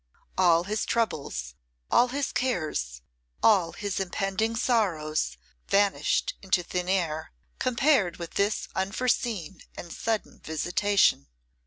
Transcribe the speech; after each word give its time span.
All 0.35 0.63
his 0.63 0.83
troubles, 0.83 1.53
all 1.91 2.07
his 2.07 2.31
cares, 2.31 3.03
all 3.43 3.73
his 3.73 3.99
impending 3.99 4.55
sorrows, 4.55 5.37
vanished 5.67 6.33
into 6.41 6.63
thin 6.63 6.89
air, 6.89 7.31
compared 7.59 8.17
with 8.17 8.31
this 8.33 8.67
unforeseen 8.75 9.61
and 9.77 9.93
sudden 9.93 10.39
visitation. 10.39 11.27